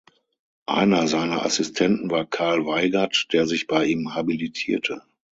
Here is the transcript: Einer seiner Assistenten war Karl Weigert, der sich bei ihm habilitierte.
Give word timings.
Einer 0.65 1.07
seiner 1.07 1.45
Assistenten 1.45 2.09
war 2.09 2.25
Karl 2.25 2.65
Weigert, 2.65 3.27
der 3.33 3.45
sich 3.45 3.67
bei 3.67 3.85
ihm 3.85 4.15
habilitierte. 4.15 5.03